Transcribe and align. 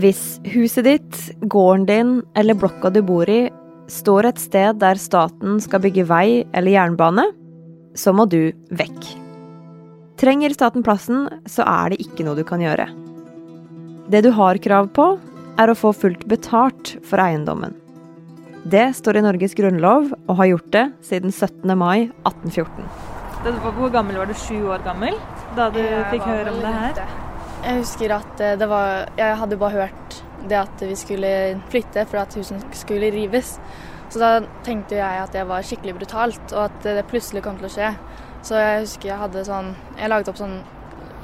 Hvis 0.00 0.38
huset 0.48 0.86
ditt, 0.86 1.16
gården 1.50 1.84
din 1.88 2.12
eller 2.38 2.56
blokka 2.56 2.92
du 2.94 3.02
bor 3.04 3.28
i 3.28 3.50
står 3.90 4.30
et 4.30 4.38
sted 4.40 4.78
der 4.80 5.00
staten 5.00 5.58
skal 5.60 5.82
bygge 5.84 6.06
vei 6.08 6.44
eller 6.56 6.72
jernbane, 6.72 7.26
så 7.98 8.14
må 8.14 8.24
du 8.30 8.54
vekk. 8.70 9.10
Trenger 10.20 10.54
staten 10.54 10.84
plassen, 10.86 11.26
så 11.48 11.66
er 11.66 11.92
det 11.92 12.00
ikke 12.04 12.24
noe 12.24 12.38
du 12.38 12.44
kan 12.46 12.62
gjøre. 12.62 12.86
Det 14.10 14.22
du 14.24 14.30
har 14.36 14.60
krav 14.62 14.88
på, 14.96 15.10
er 15.60 15.68
å 15.68 15.76
få 15.76 15.92
fullt 15.92 16.24
betalt 16.30 16.94
for 17.04 17.20
eiendommen. 17.20 17.74
Det 18.70 18.90
står 18.96 19.18
i 19.18 19.24
Norges 19.24 19.56
grunnlov, 19.58 20.12
og 20.28 20.36
har 20.40 20.52
gjort 20.54 20.70
det 20.76 20.86
siden 21.08 21.32
17. 21.32 21.74
mai 21.76 22.08
1814. 22.28 22.86
Hvor 23.76 23.92
gammel 23.92 24.20
var 24.20 24.30
du? 24.30 24.36
Sju 24.36 24.70
år 24.70 24.84
gammel 24.86 25.18
da 25.56 25.68
du 25.74 25.82
fikk 26.12 26.24
høre 26.28 26.54
om 26.54 26.62
det 26.62 26.76
her? 26.76 27.29
Jeg 27.60 27.82
husker 27.82 28.12
at 28.16 28.40
eh, 28.40 28.56
det 28.56 28.68
var 28.70 29.10
Jeg 29.18 29.36
hadde 29.36 29.60
bare 29.60 29.84
hørt 29.84 30.20
det 30.48 30.56
at 30.56 30.80
vi 30.80 30.96
skulle 30.96 31.30
flytte 31.68 32.06
for 32.08 32.22
at 32.22 32.34
husene 32.34 32.60
skulle 32.72 33.10
rives. 33.12 33.58
Så 34.10 34.18
da 34.18 34.30
tenkte 34.64 34.96
jeg 34.96 35.22
at 35.22 35.34
det 35.36 35.44
var 35.46 35.62
skikkelig 35.62 35.98
brutalt, 35.98 36.54
og 36.54 36.64
at 36.64 36.86
det 36.86 37.06
plutselig 37.10 37.42
kom 37.44 37.58
til 37.60 37.68
å 37.68 37.72
skje. 37.74 37.90
Så 38.42 38.56
jeg 38.56 38.86
husker 38.86 39.10
jeg 39.10 39.20
hadde 39.20 39.44
sånn 39.44 39.74
Jeg 39.98 40.08
laget 40.08 40.30
opp 40.32 40.40
sånn, 40.40 40.56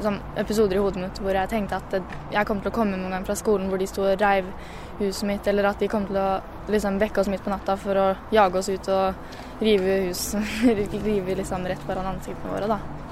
sånn 0.04 0.18
episoder 0.36 0.76
i 0.76 0.82
hodet 0.84 1.00
mitt 1.00 1.22
hvor 1.24 1.32
jeg 1.32 1.48
tenkte 1.48 1.78
at 1.80 1.96
jeg 2.34 2.44
kom 2.46 2.60
til 2.60 2.68
å 2.68 2.76
komme 2.76 2.98
noen 3.00 3.16
gang 3.16 3.24
fra 3.24 3.38
skolen 3.40 3.70
hvor 3.72 3.80
de 3.80 3.88
sto 3.88 4.04
og 4.04 4.20
reiv 4.20 4.52
huset 5.00 5.24
mitt, 5.28 5.48
eller 5.48 5.70
at 5.70 5.80
de 5.80 5.88
kom 5.88 6.04
til 6.08 6.20
å 6.20 6.28
liksom 6.68 7.00
vekke 7.00 7.22
oss 7.22 7.32
midt 7.32 7.44
på 7.44 7.52
natta 7.52 7.78
for 7.80 7.96
å 7.96 8.06
jage 8.32 8.60
oss 8.60 8.68
ut 8.68 8.92
og 8.92 9.64
rive 9.64 10.02
hus 10.10 10.28
rive 11.08 11.40
liksom 11.40 11.64
rett 11.64 11.88
foran 11.88 12.12
ansiktene 12.12 12.52
våre, 12.52 12.68
da. 12.76 13.05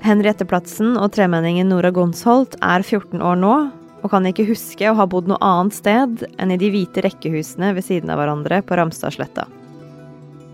Henriette 0.00 0.46
Platsen 0.48 0.94
og 0.96 1.12
tremenningen 1.12 1.68
Nora 1.68 1.90
Gonsholt 1.92 2.54
er 2.64 2.80
14 2.80 3.20
år 3.20 3.36
nå, 3.36 3.54
og 4.00 4.08
kan 4.08 4.24
ikke 4.24 4.48
huske 4.48 4.88
å 4.88 4.96
ha 4.96 5.04
bodd 5.04 5.28
noe 5.28 5.40
annet 5.44 5.76
sted 5.76 6.22
enn 6.40 6.54
i 6.54 6.58
de 6.60 6.70
hvite 6.72 7.04
rekkehusene 7.04 7.74
ved 7.76 7.84
siden 7.84 8.12
av 8.12 8.22
hverandre 8.22 8.62
på 8.64 8.78
Ramstadsletta. 8.80 9.44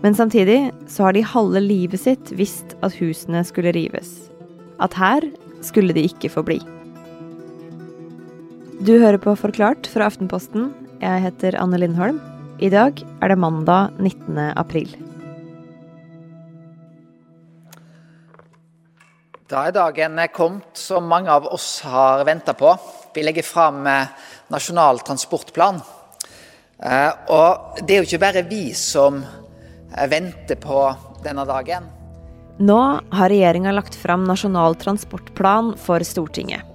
Men 0.03 0.17
samtidig 0.19 0.59
så 0.91 1.07
har 1.07 1.15
de 1.15 1.23
halve 1.25 1.63
livet 1.63 2.03
sitt 2.03 2.33
visst 2.35 2.75
at 2.83 2.99
husene 2.99 3.45
skulle 3.47 3.71
rives. 3.75 4.27
At 4.83 4.99
her 4.99 5.23
skulle 5.65 5.95
de 5.95 6.03
ikke 6.05 6.29
få 6.29 6.43
bli. 6.45 6.59
Du 8.83 8.97
hører 8.99 9.17
på 9.17 9.33
Forklart 9.39 9.87
fra 9.89 10.11
Aftenposten. 10.11 10.69
Jeg 11.01 11.23
heter 11.23 11.57
Anne 11.57 11.79
Lindholm. 11.81 12.19
I 12.59 12.69
dag 12.73 12.99
er 13.23 13.31
det 13.31 13.39
mandag 13.41 13.95
19. 13.97 14.37
april. 14.59 14.91
Da 19.47 19.61
er 19.63 19.71
dagen 19.71 20.19
kommet 20.35 20.75
som 20.75 21.05
mange 21.07 21.31
av 21.31 21.45
oss 21.47 21.79
har 21.87 22.25
venta 22.27 22.51
på. 22.53 22.73
Vi 23.15 23.23
legger 23.23 23.45
fram 23.47 23.85
eh, 23.87 24.09
Nasjonal 24.51 24.99
transportplan. 25.07 25.79
Eh, 26.83 27.11
og 27.31 27.79
det 27.79 27.95
er 27.95 28.01
jo 28.01 28.09
ikke 28.09 28.19
bare 28.25 28.43
vi 28.49 28.73
som 28.75 29.21
eh, 29.23 30.07
venter 30.11 30.59
på 30.59 30.83
denne 31.23 31.47
dagen. 31.47 31.87
Nå 32.59 32.79
har 33.15 33.31
regjeringa 33.31 33.71
lagt 33.71 33.95
fram 33.95 34.27
Nasjonal 34.27 34.75
transportplan 34.83 35.77
for 35.79 36.03
Stortinget. 36.03 36.67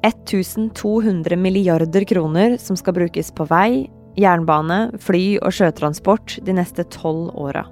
1200 0.00 1.36
milliarder 1.36 2.06
kroner 2.08 2.56
som 2.56 2.76
skal 2.80 2.96
brukes 2.96 3.28
på 3.36 3.44
vei, 3.50 3.84
jernbane, 4.16 4.96
fly 4.98 5.36
og 5.44 5.52
sjøtransport 5.52 6.40
de 6.46 6.56
neste 6.56 6.88
tolv 6.88 7.36
åra. 7.36 7.66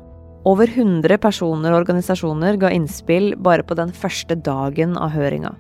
Over 0.48 0.70
100 0.70 1.18
personer 1.20 1.74
og 1.74 1.82
organisasjoner 1.82 2.56
ga 2.60 2.70
innspill 2.72 3.34
bare 3.44 3.64
på 3.66 3.76
den 3.76 3.90
første 3.92 4.36
dagen 4.46 4.94
av 4.96 5.12
høringa. 5.12 5.50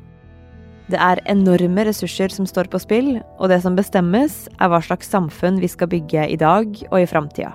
Det 0.88 0.96
er 1.04 1.20
enorme 1.28 1.84
ressurser 1.84 2.32
som 2.32 2.46
står 2.48 2.70
på 2.72 2.80
spill, 2.80 3.10
og 3.36 3.50
det 3.52 3.58
som 3.60 3.76
bestemmes, 3.76 4.46
er 4.56 4.70
hva 4.72 4.80
slags 4.80 5.10
samfunn 5.12 5.58
vi 5.60 5.68
skal 5.68 5.90
bygge 5.92 6.24
i 6.32 6.38
dag 6.40 6.72
og 6.88 6.96
i 7.02 7.08
framtida. 7.10 7.52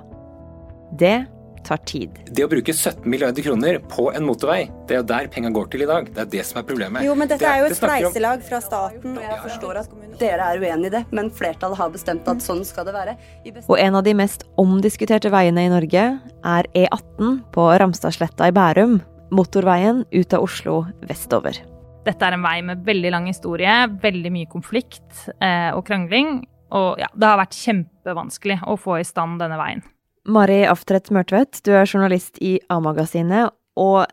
Det 0.99 1.23
tar 1.65 1.81
tid. 1.89 2.19
Det 2.29 2.45
å 2.45 2.49
bruke 2.51 2.73
17 2.73 3.07
milliarder 3.09 3.45
kroner 3.45 3.79
på 3.91 4.09
en 4.13 4.27
motorvei, 4.27 4.67
det 4.87 4.97
er 4.97 5.01
jo 5.01 5.07
der 5.13 5.29
penga 5.33 5.51
går 5.55 5.69
til 5.73 5.85
i 5.85 5.89
dag. 5.89 6.09
Det 6.13 6.23
er 6.25 6.29
det 6.35 6.45
som 6.47 6.61
er 6.61 6.67
problemet. 6.67 7.05
Jo, 7.07 7.15
men 7.19 7.31
dette 7.31 7.47
er 7.47 7.63
jo 7.63 7.71
et 7.71 7.77
spleiselag 7.79 8.45
fra 8.47 8.61
staten, 8.63 9.17
og 9.17 9.25
jeg 9.25 9.39
forstår 9.45 9.81
at 9.83 9.97
dere 10.21 10.51
er 10.53 10.61
uenig 10.61 10.91
i 10.91 10.93
det, 10.97 11.03
men 11.15 11.31
flertallet 11.33 11.79
har 11.79 11.91
bestemt 11.93 12.29
at 12.29 12.43
sånn 12.45 12.63
skal 12.67 12.87
det 12.89 12.95
være. 12.95 13.17
Og 13.65 13.75
en 13.79 13.99
av 13.99 14.05
de 14.05 14.15
mest 14.17 14.47
omdiskuterte 14.61 15.31
veiene 15.33 15.67
i 15.67 15.73
Norge 15.73 16.07
er 16.19 16.71
E18 16.77 17.39
på 17.55 17.67
Ramstadsletta 17.81 18.51
i 18.51 18.55
Bærum. 18.55 18.99
Motorveien 19.33 20.03
ut 20.11 20.35
av 20.35 20.45
Oslo 20.45 20.83
vestover. 21.09 21.57
Dette 22.03 22.27
er 22.27 22.35
en 22.35 22.43
vei 22.43 22.57
med 22.65 22.83
veldig 22.83 23.13
lang 23.13 23.29
historie, 23.31 23.73
veldig 24.03 24.31
mye 24.35 24.49
konflikt 24.51 25.29
eh, 25.39 25.71
og 25.71 25.85
krangling. 25.87 26.41
Og 26.73 26.99
ja, 26.99 27.07
det 27.13 27.29
har 27.29 27.39
vært 27.39 27.57
kjempevanskelig 27.57 28.59
å 28.67 28.75
få 28.81 28.99
i 28.99 29.07
stand 29.07 29.39
denne 29.41 29.59
veien. 29.59 29.83
Mari 30.23 30.61
Aftredt 30.63 31.09
Mørtvedt, 31.11 31.59
du 31.67 31.73
er 31.75 31.83
journalist 31.83 32.37
i 32.39 32.55
A-magasinet. 32.71 33.51
Og 33.75 34.05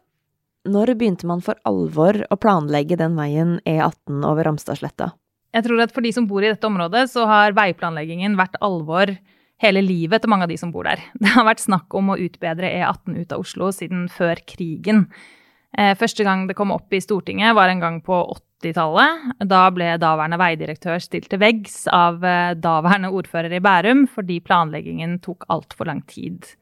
når 0.66 0.94
begynte 0.98 1.28
man 1.30 1.42
for 1.44 1.58
alvor 1.68 2.18
å 2.26 2.38
planlegge 2.40 2.98
den 2.98 3.14
veien 3.18 3.58
E18 3.62 4.24
over 4.26 4.48
Ramstadsletta? 4.48 5.12
Jeg 5.54 5.66
tror 5.66 5.82
at 5.82 5.94
for 5.94 6.02
de 6.02 6.10
som 6.14 6.26
bor 6.30 6.42
i 6.42 6.50
dette 6.50 6.66
området, 6.66 7.06
så 7.12 7.26
har 7.30 7.54
veiplanleggingen 7.54 8.34
vært 8.38 8.58
alvor 8.62 9.12
hele 9.62 9.82
livet 9.84 10.22
til 10.22 10.32
mange 10.32 10.48
av 10.48 10.52
de 10.52 10.58
som 10.58 10.72
bor 10.74 10.88
der. 10.88 11.02
Det 11.22 11.30
har 11.36 11.46
vært 11.46 11.62
snakk 11.62 11.94
om 11.94 12.10
å 12.10 12.18
utbedre 12.18 12.72
E18 12.74 13.20
ut 13.20 13.34
av 13.36 13.46
Oslo 13.46 13.70
siden 13.74 14.08
før 14.10 14.42
krigen. 14.50 15.06
Eh, 15.78 15.94
første 15.98 16.26
gang 16.26 16.48
det 16.50 16.58
kom 16.58 16.74
opp 16.74 16.90
i 16.90 17.02
Stortinget, 17.02 17.54
var 17.54 17.70
en 17.70 17.82
gang 17.82 18.02
på 18.02 18.18
80-tallet. 18.60 19.32
Da 19.48 19.62
ble 19.74 19.94
daværende 20.00 20.38
veidirektør 20.40 21.00
stilt 21.02 21.30
til 21.32 21.40
veggs 21.42 21.82
av 21.92 22.24
eh, 22.24 22.52
daværende 22.58 23.12
ordfører 23.16 23.56
i 23.56 23.62
Bærum 23.64 24.06
fordi 24.12 24.40
planleggingen 24.44 25.18
tok 25.24 25.48
altfor 25.52 25.90
lang 25.90 26.04
tid. 26.10 26.52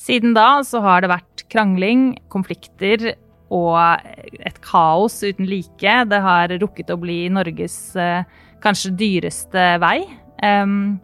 Siden 0.00 0.34
da 0.34 0.62
så 0.66 0.82
har 0.82 1.04
det 1.04 1.12
vært 1.12 1.44
krangling, 1.52 2.14
konflikter 2.32 3.12
og 3.54 3.78
et 4.42 4.58
kaos 4.64 5.20
uten 5.22 5.46
like. 5.46 5.94
Det 6.10 6.20
har 6.24 6.56
rukket 6.62 6.90
å 6.90 6.98
bli 7.00 7.24
Norges 7.32 7.78
eh, 8.00 8.24
kanskje 8.64 8.94
dyreste 8.98 9.68
vei. 9.82 10.00
Um, 10.42 10.98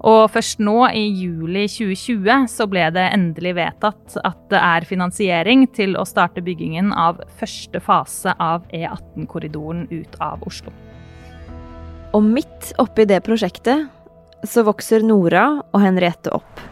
og 0.00 0.30
først 0.32 0.62
nå, 0.64 0.76
i 0.96 1.02
juli 1.12 1.66
2020, 1.68 2.46
så 2.48 2.66
ble 2.70 2.86
det 2.94 3.04
endelig 3.12 3.52
vedtatt 3.58 4.16
at 4.24 4.38
det 4.52 4.60
er 4.60 4.86
finansiering 4.88 5.66
til 5.76 5.92
å 6.00 6.06
starte 6.08 6.40
byggingen 6.44 6.94
av 6.96 7.20
første 7.40 7.82
fase 7.84 8.32
av 8.40 8.64
E18-korridoren 8.72 9.84
ut 9.92 10.16
av 10.24 10.40
Oslo. 10.48 10.72
Og 12.16 12.24
midt 12.24 12.72
oppi 12.80 13.04
det 13.06 13.20
prosjektet 13.26 13.90
så 14.48 14.64
vokser 14.64 15.04
Nora 15.04 15.44
og 15.60 15.84
Henriette 15.84 16.32
opp. 16.32 16.64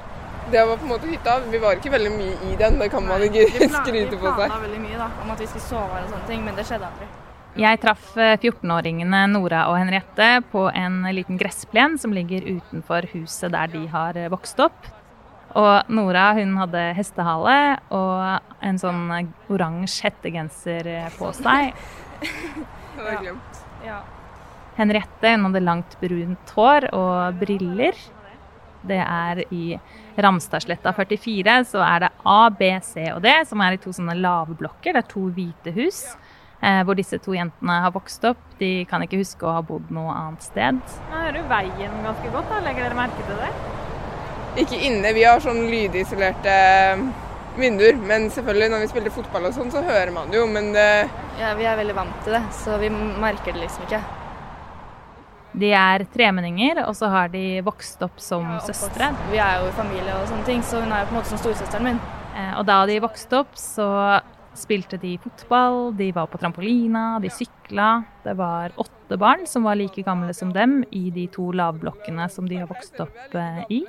Det 0.49 0.65
var 0.65 0.81
på 0.81 0.87
en 0.89 0.95
måte 0.95 1.13
hytta. 1.13 1.37
Vi 1.53 1.61
var 1.61 1.77
ikke 1.77 1.93
veldig 1.93 2.15
mye 2.17 2.37
i 2.49 2.57
den, 2.57 2.81
det 2.81 2.89
kan 2.89 3.05
man 3.05 3.23
ikke 3.29 3.45
skryte 3.53 4.17
på 4.17 4.25
seg. 4.25 4.41
Vi 4.41 4.49
planla 4.49 4.63
veldig 4.65 4.85
mye 4.87 5.01
da, 5.05 5.13
om 5.21 5.37
at 5.37 5.45
vi 5.45 5.53
skulle 5.53 5.69
sove 5.69 6.01
og 6.01 6.13
sånne 6.15 6.29
ting, 6.31 6.47
men 6.49 6.57
det 6.57 6.65
skjedde 6.65 6.89
aldri. 6.89 7.28
Jeg 7.57 7.81
traff 7.81 8.13
14-åringene 8.15 9.23
Nora 9.33 9.65
og 9.71 9.79
Henriette 9.81 10.43
på 10.53 10.67
en 10.69 11.01
liten 11.15 11.39
gressplen 11.41 11.97
som 11.99 12.13
ligger 12.15 12.45
utenfor 12.45 13.09
huset 13.15 13.55
der 13.55 13.73
de 13.73 13.87
har 13.91 14.19
vokst 14.33 14.61
opp. 14.63 14.77
Og 15.57 15.89
Nora 15.89 16.33
hun 16.37 16.53
hadde 16.61 16.83
hestehale 16.99 17.79
og 17.95 18.61
en 18.65 18.79
sånn 18.81 19.33
oransje 19.49 20.09
hettegenser 20.09 20.91
på 21.17 21.33
seg. 21.39 21.73
Det 22.99 23.07
var 23.07 23.21
glemt. 23.23 23.59
Ja. 23.87 24.03
Henriette 24.79 25.35
hun 25.35 25.49
hadde 25.49 25.65
langt 25.65 25.99
brunt 26.03 26.55
hår 26.55 26.91
og 26.95 27.41
briller. 27.41 27.99
Det 28.89 28.99
er 29.03 29.43
i 29.55 29.73
Ramstadsletta 30.19 30.93
44 30.95 31.57
så 31.73 31.83
er 31.83 32.05
det 32.05 32.11
A, 32.23 32.41
B, 32.55 32.71
C 32.87 33.09
og 33.11 33.23
D, 33.25 33.33
som 33.49 33.63
er 33.63 33.75
i 33.75 33.81
to 33.83 33.95
sånne 33.95 34.15
lave 34.19 34.55
blokker. 34.59 34.95
Det 34.95 35.03
er 35.03 35.11
to 35.11 35.25
hvite 35.35 35.75
hus 35.75 36.05
eh, 36.13 36.28
hvor 36.61 36.97
disse 36.99 37.19
to 37.23 37.33
jentene 37.37 37.77
har 37.85 37.93
vokst 37.95 38.25
opp. 38.27 38.41
De 38.59 38.85
kan 38.91 39.03
ikke 39.05 39.21
huske 39.21 39.47
å 39.47 39.53
ha 39.59 39.63
bodd 39.63 39.91
noe 39.95 40.11
annet 40.11 40.43
sted. 40.43 40.81
Nå 41.11 41.21
hører 41.23 41.39
du 41.39 41.49
veien 41.53 41.99
ganske 42.03 42.33
godt, 42.35 42.49
da. 42.51 42.59
Legger 42.67 42.89
dere 42.89 42.99
merke 42.99 43.27
til 43.29 43.39
det? 43.45 43.51
Ikke 44.65 44.81
inne. 44.89 45.13
Vi 45.15 45.23
har 45.23 45.39
sånn 45.45 45.61
lydisolerte 45.71 46.55
vinduer, 47.59 47.97
men 48.03 48.29
selvfølgelig 48.31 48.71
når 48.73 48.83
vi 48.85 48.91
spiller 48.91 49.15
fotball 49.15 49.49
og 49.49 49.55
sånn, 49.55 49.71
så 49.75 49.83
hører 49.87 50.11
man 50.15 50.31
det 50.31 50.39
jo. 50.41 50.47
Men 50.51 50.73
det 50.75 50.89
ja, 51.39 51.53
vi 51.59 51.67
er 51.71 51.79
veldig 51.79 51.95
vant 51.95 52.17
til 52.27 52.35
det, 52.35 52.43
så 52.55 52.79
vi 52.83 52.91
merker 52.91 53.55
det 53.55 53.63
liksom 53.63 53.87
ikke. 53.87 54.01
De 55.59 55.71
er 55.75 56.05
tremenninger, 56.13 56.83
og 56.87 56.95
så 56.99 57.09
har 57.11 57.31
de 57.33 57.61
vokst 57.67 58.03
opp 58.05 58.19
som 58.23 58.45
søstre. 58.67 59.09
Vi 59.33 59.39
er 59.43 59.63
jo 59.63 59.71
i 59.71 59.77
familie 59.79 60.15
og 60.19 60.27
sånne 60.31 60.47
ting, 60.47 60.63
så 60.67 60.83
hun 60.83 60.93
er 60.93 61.03
jo 61.03 61.09
på 61.11 61.15
en 61.15 61.21
måte 61.21 61.33
som 61.33 61.41
storesøsteren 61.41 61.89
min. 61.89 62.01
Eh, 62.35 62.53
Og 62.61 62.67
da 62.69 62.83
de 62.87 62.99
vokste 63.03 63.41
opp, 63.41 63.57
så 63.59 63.87
spilte 64.59 64.99
de 65.01 65.15
fotball, 65.23 65.93
de 65.97 66.11
var 66.13 66.29
på 66.31 66.41
trampolina, 66.41 67.19
de 67.23 67.31
sykla. 67.33 67.91
Det 68.25 68.35
var 68.39 68.75
åtte 68.77 69.19
barn 69.21 69.47
som 69.47 69.67
var 69.69 69.79
like 69.79 70.03
gamle 70.07 70.35
som 70.35 70.53
dem 70.53 70.83
i 70.91 71.09
de 71.15 71.29
to 71.33 71.51
lavblokkene 71.53 72.29
som 72.33 72.49
de 72.49 72.61
har 72.63 72.71
vokst 72.71 72.99
opp 73.05 73.39
eh, 73.39 73.63
i. 73.81 73.85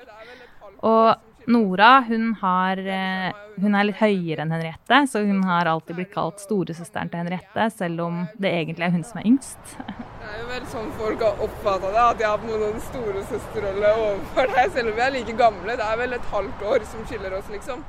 Og 0.87 1.15
Nora 1.49 2.03
hun, 2.07 2.35
har, 2.41 2.77
eh, 2.77 3.31
hun 3.61 3.75
er 3.75 3.87
litt 3.87 3.97
høyere 3.97 4.43
enn 4.43 4.51
Henriette, 4.53 4.99
så 5.09 5.23
hun 5.25 5.41
har 5.47 5.65
alltid 5.65 5.97
blitt 5.97 6.11
kalt 6.13 6.41
storesøsteren 6.43 7.09
til 7.09 7.23
Henriette, 7.23 7.69
selv 7.73 8.03
om 8.05 8.19
det 8.37 8.51
egentlig 8.53 8.85
er 8.85 8.93
hun 8.93 9.05
som 9.07 9.21
er 9.21 9.29
yngst. 9.31 9.77
det 9.87 10.29
er 10.29 10.35
jo 10.43 10.49
vel 10.51 10.67
sånn 10.69 10.91
folk 10.99 11.23
har 11.25 11.41
oppfatta 11.47 11.89
det, 11.89 12.03
at 12.03 12.21
jeg 12.21 12.29
har 12.29 12.37
hatt 12.37 12.49
noen 12.51 12.83
storesøsterrolle 12.91 13.93
overfor 14.03 14.53
deg, 14.53 14.75
selv 14.75 14.91
om 14.91 14.99
vi 14.99 15.07
er 15.07 15.15
like 15.17 15.37
gamle. 15.41 15.79
Det 15.79 15.87
er 15.87 16.03
vel 16.03 16.19
et 16.19 16.29
halvt 16.35 16.67
år 16.75 16.85
som 16.91 17.07
skiller 17.09 17.39
oss, 17.39 17.49
liksom. 17.55 17.81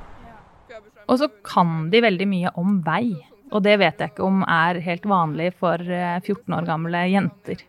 Og 1.09 1.19
så 1.21 1.29
kan 1.47 1.89
de 1.93 2.03
veldig 2.05 2.29
mye 2.31 2.53
om 2.61 2.79
vei. 2.87 3.15
Og 3.51 3.65
det 3.67 3.79
vet 3.81 3.99
jeg 3.99 4.13
ikke 4.13 4.27
om 4.27 4.45
er 4.47 4.79
helt 4.85 5.09
vanlig 5.11 5.51
for 5.59 5.83
14 5.83 6.31
eh, 6.31 6.57
år 6.57 6.69
gamle 6.69 7.03
jenter. 7.11 7.65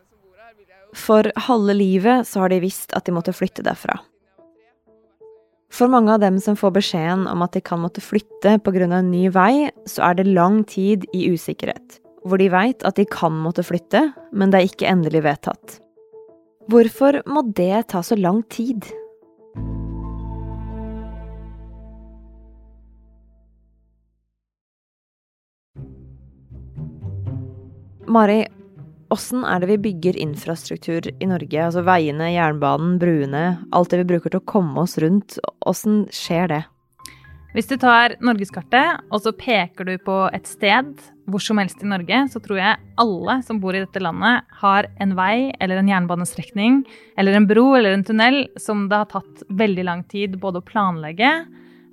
For 0.97 1.31
halve 1.47 1.73
livet 1.77 2.27
så 2.27 2.43
har 2.43 2.51
de 2.51 2.61
visst 2.61 2.93
at 2.97 3.07
de 3.07 3.15
måtte 3.15 3.33
flytte 3.33 3.65
derfra. 3.65 3.97
For 5.71 5.87
mange 5.87 6.11
av 6.11 6.19
dem 6.19 6.37
som 6.43 6.57
får 6.59 6.73
beskjeden 6.75 7.25
om 7.31 7.41
at 7.45 7.55
de 7.55 7.61
kan 7.63 7.79
måtte 7.79 8.03
flytte 8.03 8.57
pga. 8.59 8.91
en 8.91 9.11
ny 9.11 9.29
vei, 9.31 9.71
så 9.87 10.11
er 10.11 10.19
det 10.19 10.27
lang 10.27 10.65
tid 10.67 11.07
i 11.15 11.31
usikkerhet 11.31 12.01
hvor 12.27 12.37
de 12.37 12.51
veit 12.53 12.83
at 12.85 12.99
de 12.99 13.05
kan 13.09 13.33
måtte 13.33 13.65
flytte, 13.65 14.11
men 14.31 14.51
det 14.51 14.59
er 14.59 14.69
ikke 14.69 14.89
endelig 14.89 15.23
vedtatt. 15.25 15.79
Hvorfor 16.69 17.21
må 17.25 17.43
det 17.57 17.87
ta 17.89 18.03
så 18.05 18.15
lang 18.15 18.43
tid? 18.49 18.85
Mari, 28.11 28.41
åssen 29.07 29.45
er 29.47 29.61
det 29.61 29.69
vi 29.69 29.77
bygger 29.85 30.17
infrastruktur 30.19 31.05
i 31.07 31.27
Norge? 31.29 31.61
Altså 31.63 31.83
veiene, 31.87 32.27
jernbanen, 32.33 32.97
bruene, 32.99 33.43
alt 33.71 33.93
det 33.93 34.01
vi 34.01 34.07
bruker 34.09 34.33
til 34.33 34.41
å 34.41 34.47
komme 34.51 34.83
oss 34.83 34.97
rundt. 34.99 35.37
Åssen 35.63 36.03
skjer 36.11 36.49
det? 36.51 36.61
Hvis 37.55 37.69
du 37.69 37.77
tar 37.79 38.17
norgeskartet 38.23 39.05
og 39.11 39.23
så 39.23 39.31
peker 39.35 39.87
du 39.87 39.93
på 40.03 40.17
et 40.35 40.47
sted 40.47 40.91
hvor 41.31 41.43
som 41.43 41.59
helst 41.61 41.83
i 41.83 41.87
Norge, 41.87 42.19
så 42.33 42.41
tror 42.43 42.59
jeg 42.59 42.79
alle 42.99 43.37
som 43.47 43.61
bor 43.63 43.75
i 43.75 43.83
dette 43.83 44.03
landet, 44.03 44.43
har 44.59 44.89
en 45.03 45.15
vei 45.15 45.53
eller 45.63 45.79
en 45.79 45.91
jernbanestrekning 45.91 46.81
eller 47.19 47.37
en 47.37 47.47
bro 47.47 47.69
eller 47.77 47.95
en 47.95 48.03
tunnel 48.07 48.41
som 48.59 48.89
det 48.91 48.99
har 49.03 49.11
tatt 49.11 49.45
veldig 49.47 49.87
lang 49.87 50.03
tid 50.11 50.35
både 50.41 50.59
å 50.59 50.67
planlegge 50.67 51.31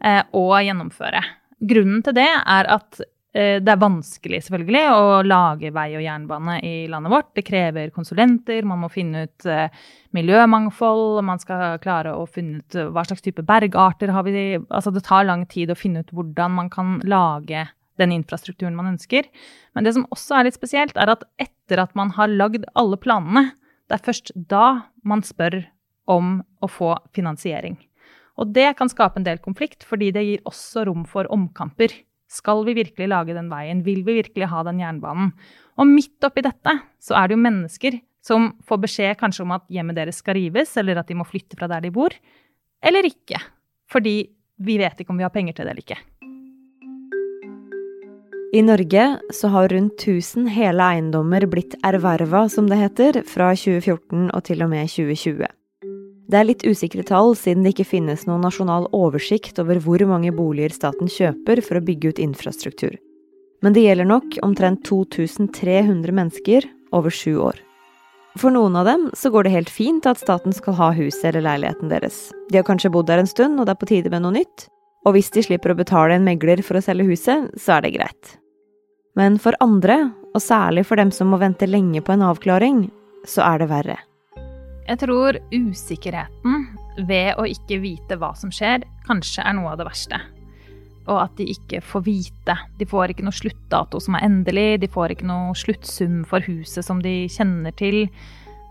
eh, 0.03 0.23
og 0.35 0.57
gjennomføre. 0.67 1.23
Grunnen 1.71 2.03
til 2.07 2.19
det 2.19 2.31
er 2.31 2.71
at 2.75 3.03
det 3.61 3.69
er 3.69 3.81
vanskelig 3.81 4.41
selvfølgelig 4.47 4.85
å 4.89 5.23
lage 5.27 5.71
vei 5.75 5.91
og 5.99 6.05
jernbane 6.05 6.55
i 6.65 6.73
landet 6.89 7.13
vårt. 7.13 7.29
Det 7.37 7.45
krever 7.45 7.93
konsulenter, 7.93 8.65
man 8.65 8.81
må 8.81 8.89
finne 8.93 9.27
ut 9.29 9.47
eh, 9.47 9.69
miljømangfold, 10.17 11.21
man 11.29 11.43
skal 11.43 11.77
klare 11.83 12.15
å 12.17 12.25
finne 12.25 12.63
ut 12.63 12.79
eh, 12.79 12.89
hva 12.89 13.05
slags 13.05 13.23
type 13.25 13.45
bergarter 13.47 14.15
har 14.17 14.25
vi. 14.25 14.57
Altså 14.73 14.95
det 14.95 15.05
tar 15.07 15.29
lang 15.29 15.45
tid 15.51 15.71
å 15.71 15.77
finne 15.79 16.03
ut 16.03 16.15
hvordan 16.17 16.57
man 16.57 16.73
kan 16.73 16.97
lage 17.05 17.67
den 18.01 18.15
infrastrukturen 18.17 18.79
man 18.79 18.95
ønsker. 18.95 19.29
Men 19.77 19.85
det 19.85 19.93
som 19.99 20.09
også 20.15 20.39
er 20.39 20.49
litt 20.49 20.57
spesielt, 20.57 20.97
er 20.97 21.13
at 21.13 21.27
etter 21.43 21.85
at 21.85 21.93
man 21.99 22.15
har 22.17 22.33
lagd 22.33 22.65
alle 22.79 22.97
planene, 22.97 23.51
det 23.89 23.99
er 23.99 24.07
først 24.09 24.33
da 24.49 24.89
man 25.05 25.25
spør 25.27 25.61
om 26.09 26.39
å 26.65 26.71
få 26.71 26.95
finansiering. 27.17 27.77
Og 28.39 28.53
det 28.55 28.71
kan 28.79 28.91
skape 28.91 29.19
en 29.19 29.27
del 29.27 29.41
konflikt, 29.43 29.85
fordi 29.85 30.13
det 30.15 30.25
gir 30.25 30.45
også 30.49 30.87
rom 30.89 31.05
for 31.09 31.29
omkamper. 31.35 31.93
Skal 32.29 32.61
vi 32.67 32.77
virkelig 32.77 33.09
lage 33.09 33.37
den 33.37 33.49
veien? 33.49 33.81
Vil 33.87 34.03
vi 34.05 34.19
virkelig 34.21 34.51
ha 34.51 34.63
den 34.67 34.83
jernbanen? 34.83 35.33
Og 35.81 35.89
midt 35.89 36.25
oppi 36.29 36.45
dette 36.45 36.75
så 37.01 37.17
er 37.17 37.29
det 37.29 37.39
jo 37.39 37.45
mennesker 37.47 37.99
som 38.25 38.51
får 38.69 38.83
beskjed 38.85 39.17
kanskje 39.21 39.47
om 39.47 39.55
at 39.57 39.65
hjemmet 39.73 39.97
deres 39.97 40.21
skal 40.21 40.37
rives, 40.37 40.75
eller 40.77 41.01
at 41.01 41.09
de 41.09 41.17
må 41.17 41.25
flytte 41.25 41.57
fra 41.57 41.71
der 41.71 41.87
de 41.87 41.93
bor. 41.95 42.13
Eller 42.85 43.09
ikke. 43.09 43.41
Fordi 43.89 44.21
vi 44.61 44.79
vet 44.81 45.01
ikke 45.01 45.15
om 45.15 45.21
vi 45.21 45.25
har 45.25 45.33
penger 45.33 45.57
til 45.57 45.65
det 45.65 45.73
eller 45.73 45.87
ikke. 45.87 46.01
I 48.59 48.63
Norge 48.65 49.05
så 49.37 49.51
har 49.53 49.69
rundt 49.73 50.01
1000 50.01 50.49
hele 50.55 50.85
eiendommer 50.95 51.45
blitt 51.53 51.77
erverva, 51.85 52.47
som 52.49 52.69
det 52.69 52.81
heter, 52.81 53.21
fra 53.29 53.51
2014 53.53 54.31
og 54.33 54.45
til 54.49 54.65
og 54.65 54.73
med 54.73 54.89
2020. 54.89 55.45
Det 56.29 56.37
er 56.37 56.45
litt 56.45 56.65
usikre 56.69 57.03
tall, 57.09 57.33
siden 57.37 57.65
det 57.65 57.73
ikke 57.73 57.89
finnes 57.89 58.27
noen 58.29 58.43
nasjonal 58.45 58.91
oversikt 58.93 59.57
over 59.63 59.79
hvor 59.81 60.03
mange 60.11 60.33
boliger 60.37 60.75
staten 60.75 61.09
kjøper 61.09 61.63
for 61.65 61.79
å 61.79 61.85
bygge 61.87 62.13
ut 62.13 62.21
infrastruktur. 62.21 62.99
Men 63.65 63.73
det 63.73 63.87
gjelder 63.87 64.07
nok 64.11 64.37
omtrent 64.45 64.85
2300 64.85 66.13
mennesker 66.15 66.69
over 66.93 67.15
sju 67.15 67.39
år. 67.41 67.57
For 68.39 68.53
noen 68.55 68.77
av 68.79 68.85
dem 68.87 69.07
så 69.17 69.33
går 69.33 69.49
det 69.49 69.55
helt 69.55 69.73
fint 69.73 70.07
at 70.07 70.21
staten 70.21 70.53
skal 70.55 70.77
ha 70.79 70.91
huset 70.95 71.31
eller 71.31 71.47
leiligheten 71.47 71.89
deres. 71.91 72.29
De 72.53 72.61
har 72.61 72.67
kanskje 72.69 72.93
bodd 72.93 73.09
der 73.09 73.23
en 73.23 73.31
stund, 73.31 73.57
og 73.59 73.67
det 73.67 73.75
er 73.75 73.81
på 73.81 73.89
tide 73.89 74.13
med 74.13 74.23
noe 74.23 74.37
nytt. 74.37 74.69
Og 75.09 75.17
hvis 75.17 75.33
de 75.35 75.43
slipper 75.47 75.73
å 75.73 75.79
betale 75.79 76.19
en 76.19 76.29
megler 76.29 76.61
for 76.67 76.79
å 76.79 76.85
selge 76.85 77.09
huset, 77.09 77.49
så 77.57 77.79
er 77.79 77.87
det 77.87 77.95
greit. 77.97 78.37
Men 79.19 79.41
for 79.43 79.57
andre, 79.65 80.13
og 80.37 80.45
særlig 80.45 80.85
for 80.87 81.01
dem 81.01 81.11
som 81.15 81.33
må 81.33 81.41
vente 81.41 81.67
lenge 81.67 82.05
på 82.05 82.15
en 82.15 82.29
avklaring, 82.29 82.85
så 83.27 83.43
er 83.49 83.65
det 83.65 83.73
verre. 83.73 83.99
Jeg 84.89 85.03
tror 85.03 85.37
usikkerheten 85.53 86.63
ved 87.09 87.37
å 87.37 87.45
ikke 87.45 87.77
vite 87.83 88.17
hva 88.17 88.33
som 88.39 88.49
skjer, 88.53 88.87
kanskje 89.05 89.45
er 89.45 89.57
noe 89.59 89.75
av 89.75 89.83
det 89.83 89.87
verste. 89.89 90.21
Og 91.09 91.19
at 91.21 91.35
de 91.37 91.45
ikke 91.53 91.83
får 91.85 92.05
vite. 92.07 92.57
De 92.81 92.89
får 92.89 93.13
ikke 93.13 93.27
noe 93.27 93.37
sluttdato 93.37 94.01
som 94.01 94.17
er 94.17 94.25
endelig, 94.25 94.81
de 94.81 94.89
får 94.93 95.13
ikke 95.13 95.29
noe 95.29 95.53
sluttsum 95.57 96.23
for 96.29 96.45
huset 96.49 96.87
som 96.87 97.03
de 97.05 97.27
kjenner 97.33 97.77
til. 97.77 98.07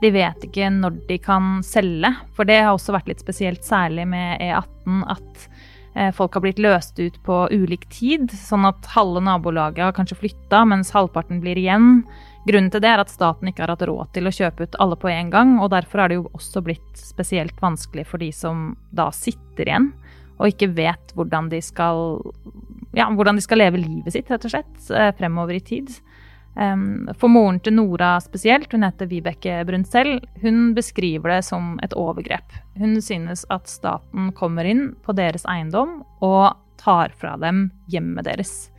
De 0.01 0.09
vet 0.13 0.45
ikke 0.45 0.71
når 0.73 0.97
de 1.09 1.19
kan 1.21 1.59
selge, 1.65 2.11
for 2.37 2.49
det 2.49 2.63
har 2.63 2.73
også 2.73 2.97
vært 2.97 3.09
litt 3.13 3.21
spesielt, 3.21 3.65
særlig 3.65 4.05
med 4.09 4.41
E18, 4.41 5.03
at 5.13 5.47
eh, 5.93 6.11
folk 6.17 6.37
har 6.37 6.45
blitt 6.45 6.61
løst 6.61 6.97
ut 7.01 7.17
på 7.25 7.43
ulik 7.53 7.85
tid, 7.93 8.29
sånn 8.33 8.65
at 8.69 8.89
halve 8.93 9.21
nabolaget 9.25 9.85
har 9.85 9.97
kanskje 9.97 10.19
flytta, 10.21 10.65
mens 10.69 10.93
halvparten 10.97 11.41
blir 11.45 11.61
igjen. 11.61 12.03
Grunnen 12.47 12.71
til 12.71 12.83
det 12.83 12.89
er 12.93 13.01
at 13.01 13.11
staten 13.11 13.49
ikke 13.49 13.65
har 13.65 13.73
hatt 13.73 13.83
råd 13.89 14.13
til 14.15 14.29
å 14.29 14.31
kjøpe 14.31 14.67
ut 14.67 14.77
alle 14.79 14.95
på 14.99 15.09
en 15.11 15.31
gang, 15.33 15.57
og 15.59 15.73
derfor 15.73 16.03
er 16.03 16.11
det 16.11 16.19
jo 16.21 16.29
også 16.37 16.63
blitt 16.63 16.99
spesielt 16.99 17.57
vanskelig 17.59 18.05
for 18.07 18.23
de 18.23 18.29
som 18.35 18.69
da 18.95 19.09
sitter 19.15 19.67
igjen 19.67 19.91
og 20.37 20.51
ikke 20.51 20.69
vet 20.77 21.13
hvordan 21.17 21.49
de 21.51 21.59
skal, 21.65 22.19
ja, 22.97 23.07
hvordan 23.09 23.39
de 23.39 23.43
skal 23.45 23.61
leve 23.63 23.81
livet 23.81 24.13
sitt, 24.13 24.29
rett 24.31 24.45
og 24.45 24.53
slett, 24.53 24.75
eh, 24.93 25.11
fremover 25.17 25.57
i 25.57 25.63
tid. 25.63 25.97
For 26.57 27.29
moren 27.29 27.59
til 27.61 27.75
Nora 27.77 28.15
spesielt, 28.17 28.71
hun 28.73 28.81
heter 28.81 29.05
Vibeke 29.05 29.59
Brunsell, 29.67 30.15
hun 30.41 30.71
beskriver 30.73 31.35
det 31.35 31.43
som 31.45 31.75
et 31.85 31.93
overgrep. 31.93 32.55
Hun 32.81 32.95
synes 32.97 33.43
at 33.53 33.69
staten 33.69 34.31
kommer 34.33 34.65
inn 34.65 34.95
på 35.05 35.13
deres 35.13 35.45
eiendom 35.45 35.99
og 36.25 36.57
tar 36.81 37.13
fra 37.13 37.35
dem 37.37 37.67
hjemmet 37.93 38.25
deres. 38.25 38.71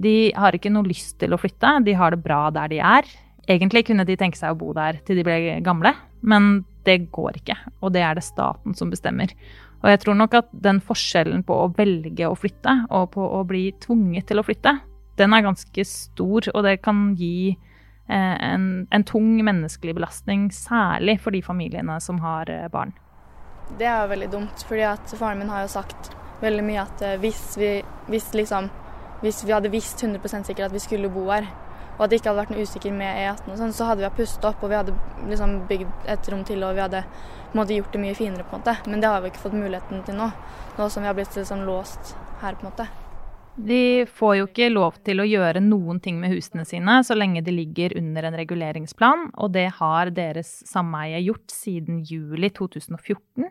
De 0.00 0.32
har 0.36 0.56
ikke 0.56 0.72
noe 0.72 0.88
lyst 0.88 1.18
til 1.20 1.34
å 1.34 1.40
flytte, 1.40 1.78
de 1.84 1.96
har 1.98 2.14
det 2.14 2.22
bra 2.24 2.46
der 2.54 2.72
de 2.72 2.80
er. 2.80 3.08
Egentlig 3.50 3.86
kunne 3.88 4.06
de 4.06 4.16
tenke 4.16 4.38
seg 4.38 4.54
å 4.54 4.58
bo 4.58 4.70
der 4.76 5.00
til 5.06 5.18
de 5.18 5.26
ble 5.26 5.58
gamle, 5.66 5.94
men 6.22 6.62
det 6.86 7.10
går 7.14 7.42
ikke. 7.42 7.56
Og 7.82 7.92
det 7.94 8.04
er 8.06 8.16
det 8.16 8.24
staten 8.26 8.76
som 8.78 8.90
bestemmer. 8.90 9.34
Og 9.82 9.90
jeg 9.90 10.02
tror 10.04 10.16
nok 10.18 10.36
at 10.38 10.48
den 10.64 10.78
forskjellen 10.84 11.42
på 11.46 11.56
å 11.64 11.70
velge 11.74 12.28
å 12.28 12.38
flytte 12.38 12.84
og 12.94 13.10
på 13.16 13.26
å 13.38 13.42
bli 13.46 13.66
tvunget 13.82 14.30
til 14.30 14.38
å 14.38 14.46
flytte, 14.46 14.76
den 15.18 15.34
er 15.34 15.44
ganske 15.44 15.84
stor, 15.84 16.46
og 16.54 16.64
det 16.64 16.78
kan 16.84 17.10
gi 17.18 17.52
eh, 17.52 18.36
en, 18.46 18.86
en 18.90 19.04
tung 19.04 19.34
menneskelig 19.44 19.96
belastning, 19.98 20.48
særlig 20.54 21.18
for 21.20 21.34
de 21.34 21.42
familiene 21.44 21.98
som 22.00 22.22
har 22.22 22.50
eh, 22.50 22.68
barn. 22.72 22.94
Det 23.78 23.88
er 23.88 24.08
veldig 24.08 24.30
dumt, 24.32 24.64
fordi 24.68 24.86
at 24.86 25.16
faren 25.18 25.42
min 25.42 25.52
har 25.52 25.66
jo 25.66 25.74
sagt 25.74 26.12
veldig 26.42 26.64
mye 26.66 26.86
at 26.86 27.04
eh, 27.06 27.18
hvis 27.22 27.42
vi 27.60 27.74
hvis 28.10 28.32
liksom 28.38 28.70
hvis 29.22 29.44
vi 29.46 29.54
hadde 29.54 29.70
visst 29.72 30.02
100% 30.02 30.48
sikkert 30.48 30.68
at 30.68 30.74
vi 30.74 30.82
skulle 30.82 31.10
bo 31.12 31.28
her, 31.30 31.46
og 31.98 32.04
at 32.04 32.10
det 32.10 32.18
ikke 32.18 32.32
hadde 32.32 32.40
vært 32.40 32.54
noe 32.54 32.64
usikker 32.66 32.94
med 32.96 33.20
E18, 33.20 33.52
og 33.52 33.60
sånn, 33.60 33.74
så 33.76 33.90
hadde 33.90 34.02
vi 34.02 34.16
pustet 34.22 34.48
opp 34.48 34.62
og 34.64 34.72
vi 34.72 34.78
hadde 34.78 34.96
liksom 35.28 35.58
bygd 35.68 36.08
et 36.14 36.32
rom 36.32 36.42
til 36.48 36.64
og 36.66 36.74
vi 36.78 36.82
hadde 36.82 37.04
måte, 37.52 37.76
gjort 37.76 37.92
det 37.92 38.00
mye 38.02 38.16
finere. 38.16 38.48
på 38.48 38.56
en 38.56 38.64
måte. 38.64 38.76
Men 38.88 39.00
det 39.00 39.12
har 39.12 39.20
vi 39.20 39.30
ikke 39.30 39.44
fått 39.44 39.58
muligheten 39.58 40.02
til 40.06 40.18
nå, 40.18 40.32
nå 40.78 40.88
som 40.88 41.04
vi 41.04 41.12
har 41.12 41.14
blitt 41.14 41.36
liksom, 41.36 41.64
låst 41.68 42.16
her. 42.40 42.54
på 42.54 42.66
en 42.66 42.72
måte. 42.72 43.01
De 43.56 44.06
får 44.08 44.36
jo 44.38 44.44
ikke 44.48 44.70
lov 44.72 44.94
til 45.04 45.20
å 45.20 45.26
gjøre 45.28 45.60
noen 45.60 45.98
ting 46.00 46.16
med 46.22 46.32
husene 46.32 46.64
sine 46.64 46.94
så 47.04 47.12
lenge 47.18 47.42
de 47.44 47.52
ligger 47.52 47.92
under 48.00 48.24
en 48.24 48.36
reguleringsplan, 48.38 49.26
og 49.36 49.52
det 49.52 49.66
har 49.76 50.12
deres 50.16 50.50
sameie 50.68 51.20
gjort 51.20 51.52
siden 51.52 52.00
juli 52.08 52.48
2014. 52.56 53.50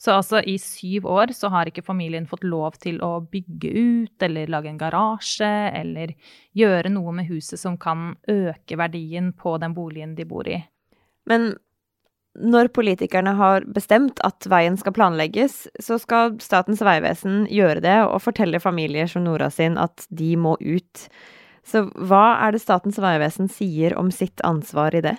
Så 0.00 0.14
altså 0.14 0.42
i 0.46 0.54
syv 0.62 1.08
år 1.10 1.34
så 1.34 1.50
har 1.50 1.66
ikke 1.66 1.84
familien 1.84 2.28
fått 2.30 2.46
lov 2.46 2.78
til 2.80 3.02
å 3.02 3.16
bygge 3.26 3.72
ut 3.74 4.26
eller 4.28 4.52
lage 4.54 4.70
en 4.70 4.78
garasje 4.80 5.50
eller 5.82 6.14
gjøre 6.56 6.94
noe 6.94 7.16
med 7.18 7.28
huset 7.32 7.58
som 7.60 7.74
kan 7.80 8.14
øke 8.30 8.78
verdien 8.78 9.32
på 9.34 9.58
den 9.58 9.74
boligen 9.74 10.14
de 10.14 10.28
bor 10.30 10.46
i. 10.46 10.60
Men 11.26 11.52
når 12.38 12.70
politikerne 12.74 13.32
har 13.34 13.64
bestemt 13.74 14.20
at 14.26 14.46
veien 14.50 14.76
skal 14.78 14.94
planlegges, 14.94 15.64
så 15.82 15.98
skal 15.98 16.36
Statens 16.42 16.82
vegvesen 16.86 17.42
gjøre 17.50 17.82
det 17.82 17.96
og 18.04 18.20
fortelle 18.22 18.60
familier 18.62 19.10
som 19.10 19.24
Nora 19.26 19.50
sin 19.50 19.78
at 19.80 20.06
de 20.14 20.36
må 20.38 20.54
ut. 20.60 21.08
Så 21.66 21.88
hva 21.98 22.38
er 22.46 22.54
det 22.54 22.62
Statens 22.62 23.00
vegvesen 23.02 23.50
sier 23.50 23.96
om 23.98 24.12
sitt 24.14 24.40
ansvar 24.46 24.94
i 24.94 25.02
det? 25.04 25.16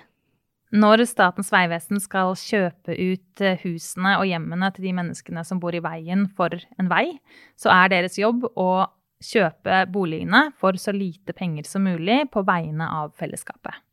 Når 0.71 1.03
Statens 1.09 1.51
vegvesen 1.51 1.99
skal 1.99 2.31
kjøpe 2.39 2.95
ut 2.95 3.43
eh, 3.43 3.59
husene 3.65 4.15
og 4.15 4.23
hjemmene 4.29 4.69
til 4.71 4.87
de 4.87 4.93
menneskene 4.95 5.43
som 5.43 5.59
bor 5.59 5.75
i 5.75 5.83
veien 5.83 6.29
for 6.37 6.55
en 6.79 6.91
vei, 6.91 7.19
så 7.59 7.73
er 7.75 7.91
deres 7.91 8.15
jobb 8.21 8.47
å 8.55 8.87
kjøpe 9.21 9.83
boligene 9.91 10.47
for 10.57 10.79
så 10.79 10.95
lite 10.95 11.35
penger 11.35 11.67
som 11.67 11.83
mulig 11.85 12.23
på 12.31 12.45
vegne 12.47 12.87
av 12.87 13.11
fellesskapet. 13.19 13.83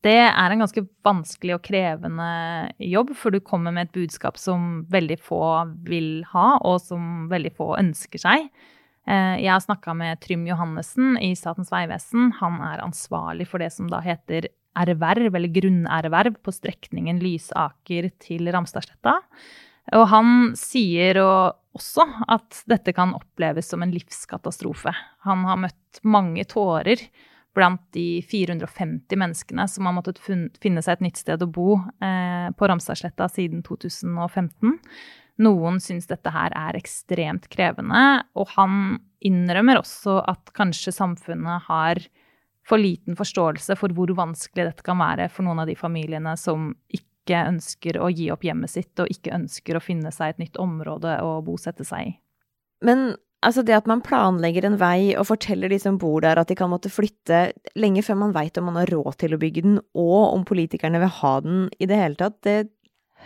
Det 0.00 0.16
er 0.16 0.52
en 0.52 0.62
ganske 0.62 0.82
vanskelig 1.04 1.58
og 1.58 1.64
krevende 1.66 2.30
jobb, 2.80 3.12
for 3.18 3.34
du 3.34 3.42
kommer 3.44 3.74
med 3.74 3.88
et 3.88 3.96
budskap 3.98 4.38
som 4.40 4.86
veldig 4.92 5.18
få 5.20 5.42
vil 5.84 6.22
ha, 6.32 6.54
og 6.64 6.80
som 6.80 7.26
veldig 7.32 7.52
få 7.58 7.74
ønsker 7.76 8.22
seg. 8.22 8.46
Eh, 9.04 9.36
jeg 9.42 9.52
har 9.52 9.60
snakka 9.60 9.92
med 9.96 10.22
Trym 10.24 10.46
Johannessen 10.48 11.18
i 11.20 11.34
Statens 11.36 11.72
vegvesen. 11.72 12.30
Han 12.40 12.60
er 12.64 12.84
ansvarlig 12.84 13.48
for 13.50 13.60
det 13.60 13.68
som 13.76 13.90
da 13.92 14.00
heter 14.04 14.48
erverv, 14.80 15.34
eller 15.34 15.52
grunnerverv, 15.52 16.38
på 16.40 16.54
strekningen 16.54 17.20
Lysaker 17.20 18.08
til 18.22 18.48
Ramstadsletta. 18.54 19.18
Og 19.96 20.04
han 20.12 20.52
sier 20.56 21.18
også 21.20 22.06
at 22.30 22.62
dette 22.70 22.94
kan 22.96 23.12
oppleves 23.16 23.68
som 23.68 23.82
en 23.82 23.92
livskatastrofe. 23.92 24.92
Han 25.26 25.44
har 25.48 25.60
møtt 25.66 26.00
mange 26.06 26.44
tårer 26.48 27.02
blant 27.56 27.82
de 27.96 28.20
450 28.30 29.18
menneskene 29.18 29.66
som 29.68 29.88
har 29.88 29.96
måttet 29.96 30.20
finne 30.22 30.82
seg 30.84 30.96
et 30.96 31.04
nytt 31.08 31.20
sted 31.22 31.42
å 31.42 31.50
bo 31.50 31.74
eh, 32.02 32.48
på 32.54 32.68
Ramstadsletta 32.70 33.26
siden 33.32 33.64
2015. 33.66 34.78
Noen 35.40 35.80
syns 35.82 36.08
dette 36.10 36.30
her 36.34 36.52
er 36.56 36.76
ekstremt 36.78 37.48
krevende, 37.52 38.22
og 38.36 38.52
han 38.56 38.98
innrømmer 39.24 39.80
også 39.80 40.20
at 40.28 40.52
kanskje 40.56 40.92
samfunnet 40.94 41.66
har 41.68 42.02
for 42.68 42.80
liten 42.80 43.16
forståelse 43.18 43.76
for 43.80 43.92
hvor 43.96 44.12
vanskelig 44.16 44.68
dette 44.68 44.84
kan 44.86 45.00
være 45.00 45.30
for 45.32 45.46
noen 45.46 45.62
av 45.62 45.70
de 45.70 45.76
familiene 45.78 46.36
som 46.38 46.70
ikke 46.92 47.40
ønsker 47.48 47.98
å 48.00 48.10
gi 48.12 48.28
opp 48.32 48.44
hjemmet 48.46 48.72
sitt 48.72 49.00
og 49.00 49.10
ikke 49.12 49.34
ønsker 49.36 49.76
å 49.76 49.82
finne 49.82 50.12
seg 50.14 50.34
et 50.34 50.44
nytt 50.44 50.60
område 50.60 51.16
å 51.24 51.40
bosette 51.46 51.86
seg 51.88 52.12
i. 52.12 52.14
Men 52.84 53.14
Altså 53.40 53.62
det 53.64 53.72
at 53.72 53.86
man 53.88 54.02
planlegger 54.04 54.66
en 54.68 54.76
vei 54.80 55.14
og 55.16 55.30
forteller 55.30 55.72
de 55.72 55.78
som 55.80 55.96
bor 56.00 56.20
der 56.20 56.36
at 56.36 56.50
de 56.50 56.56
kan 56.58 56.68
måtte 56.68 56.92
flytte 56.92 57.54
lenge 57.78 58.02
før 58.04 58.18
man 58.26 58.34
veit 58.36 58.58
om 58.60 58.68
man 58.68 58.76
har 58.82 58.92
råd 58.92 59.16
til 59.22 59.32
å 59.32 59.40
bygge 59.40 59.64
den, 59.64 59.78
og 59.96 60.34
om 60.34 60.44
politikerne 60.48 61.00
vil 61.00 61.14
ha 61.22 61.34
den 61.44 61.62
i 61.80 61.88
det 61.88 61.96
hele 61.96 62.20
tatt, 62.20 62.36
det 62.44 62.58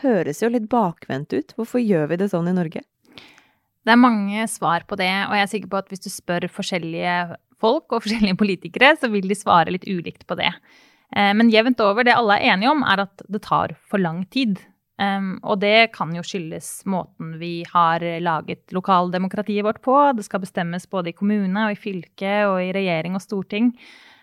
høres 0.05 0.43
jo 0.43 0.53
litt 0.55 0.69
bakvendt 0.71 1.35
ut. 1.35 1.55
Hvorfor 1.59 1.83
gjør 1.83 2.13
vi 2.13 2.21
det 2.23 2.31
sånn 2.31 2.51
i 2.51 2.55
Norge? 2.55 2.85
Det 3.85 3.93
er 3.93 4.01
mange 4.01 4.47
svar 4.49 4.87
på 4.89 4.97
det, 4.97 5.11
og 5.27 5.35
jeg 5.37 5.45
er 5.45 5.51
sikker 5.51 5.73
på 5.73 5.81
at 5.83 5.91
hvis 5.93 6.07
du 6.07 6.11
spør 6.13 6.47
forskjellige 6.53 7.17
folk 7.61 7.91
og 7.93 8.05
forskjellige 8.05 8.39
politikere, 8.41 8.95
så 9.01 9.11
vil 9.13 9.27
de 9.29 9.39
svare 9.39 9.75
litt 9.75 9.87
ulikt 9.89 10.29
på 10.31 10.39
det. 10.39 10.53
Eh, 11.15 11.33
men 11.37 11.53
jevnt 11.53 11.83
over, 11.85 12.07
det 12.07 12.15
alle 12.15 12.39
er 12.39 12.55
enige 12.55 12.73
om, 12.73 12.87
er 12.87 13.05
at 13.05 13.27
det 13.29 13.43
tar 13.45 13.77
for 13.91 14.03
lang 14.03 14.25
tid. 14.33 14.63
Um, 14.95 15.41
og 15.43 15.59
det 15.59 15.91
kan 15.97 16.13
jo 16.15 16.23
skyldes 16.23 16.85
måten 16.87 17.33
vi 17.41 17.65
har 17.67 18.05
laget 18.23 18.71
lokaldemokratiet 18.75 19.67
vårt 19.67 19.83
på. 19.83 19.97
Det 20.15 20.27
skal 20.27 20.45
bestemmes 20.45 20.87
både 20.91 21.11
i 21.11 21.17
kommune 21.17 21.67
og 21.67 21.75
i 21.75 21.81
fylke 21.81 22.35
og 22.47 22.61
i 22.63 22.71
regjering 22.77 23.19
og 23.19 23.25
storting. 23.25 23.73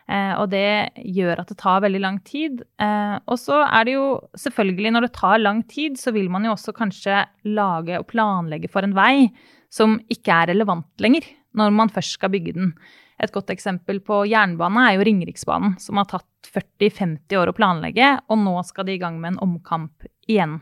Uh, 0.08 0.34
og 0.42 0.48
det 0.52 0.92
gjør 1.12 1.44
at 1.44 1.52
det 1.52 1.60
tar 1.60 1.84
veldig 1.84 2.02
lang 2.04 2.22
tid. 2.28 2.64
Uh, 2.82 3.20
og 3.28 3.38
så 3.40 3.62
er 3.68 3.88
det 3.88 3.98
jo 3.98 4.08
selvfølgelig, 4.40 4.96
når 4.96 5.08
det 5.08 5.14
tar 5.20 5.44
lang 5.44 5.62
tid, 5.68 6.00
så 6.00 6.16
vil 6.16 6.32
man 6.32 6.48
jo 6.48 6.56
også 6.56 6.76
kanskje 6.76 7.26
lage 7.52 8.00
og 8.00 8.08
planlegge 8.12 8.72
for 8.72 8.88
en 8.88 8.96
vei 8.96 9.30
som 9.72 10.00
ikke 10.12 10.36
er 10.36 10.52
relevant 10.52 11.04
lenger, 11.04 11.28
når 11.56 11.72
man 11.76 11.92
først 11.92 12.18
skal 12.18 12.32
bygge 12.34 12.56
den. 12.58 12.74
Et 13.22 13.32
godt 13.32 13.52
eksempel 13.54 14.00
på 14.04 14.24
jernbane 14.26 14.88
er 14.88 14.98
jo 14.98 15.06
Ringeriksbanen, 15.06 15.76
som 15.80 16.00
har 16.00 16.10
tatt 16.10 16.50
40-50 16.50 17.38
år 17.38 17.52
å 17.52 17.56
planlegge, 17.56 18.16
og 18.28 18.40
nå 18.42 18.56
skal 18.68 18.88
de 18.88 18.96
i 18.98 19.02
gang 19.02 19.20
med 19.22 19.36
en 19.36 19.44
omkamp 19.46 20.08
igjen. 20.32 20.60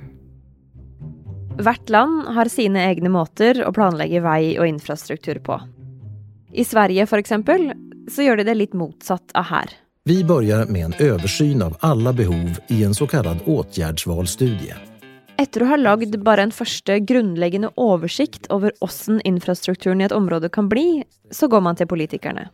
Hvert 1.60 1.90
land 1.92 2.28
har 2.36 2.50
sine 2.52 2.86
egne 2.88 3.12
måter 3.12 3.60
å 3.68 3.74
planlegge 3.76 4.22
vei 4.24 4.56
og 4.60 4.68
infrastruktur 4.70 5.42
på. 5.44 5.60
I 6.56 6.66
Sverige 6.66 7.04
f.eks. 7.04 7.34
så 8.10 8.26
gjør 8.26 8.40
de 8.40 8.48
det 8.48 8.56
litt 8.58 8.78
motsatt 8.78 9.36
av 9.38 9.50
her. 9.52 9.74
Vi 10.08 10.24
begynner 10.24 10.72
med 10.72 10.86
en 10.88 11.12
oversyn 11.12 11.62
av 11.62 11.76
alle 11.86 12.14
behov 12.16 12.56
i 12.74 12.84
en 12.84 12.96
såkalt 12.96 13.44
åtgjerdsvalgstudie. 13.46 14.78
Etter 15.40 15.64
å 15.64 15.70
ha 15.70 15.78
lagd 15.80 16.16
bare 16.24 16.48
en 16.48 16.56
første 16.56 16.98
grunnleggende 17.08 17.70
oversikt 17.80 18.50
over 18.52 18.74
åssen 18.84 19.22
infrastrukturen 19.28 20.02
i 20.02 20.08
et 20.08 20.16
område 20.16 20.50
kan 20.52 20.68
bli, 20.72 21.04
så 21.32 21.48
går 21.48 21.64
man 21.64 21.80
til 21.80 21.88
politikerne. 21.92 22.50